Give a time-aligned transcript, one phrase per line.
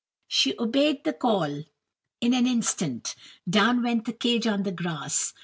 [0.27, 1.45] She obeyed the call
[2.21, 3.15] in an instant;
[3.47, 5.31] down went the cage on the grass.